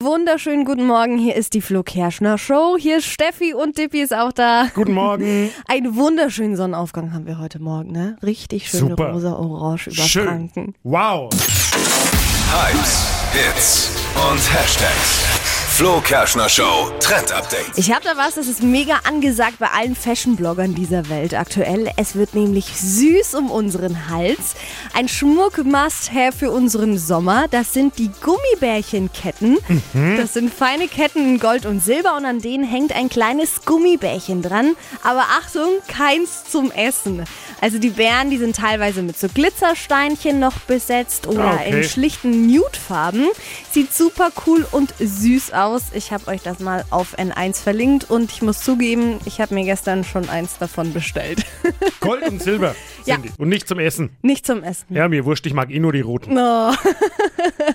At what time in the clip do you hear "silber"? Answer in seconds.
31.80-32.16, 52.42-52.74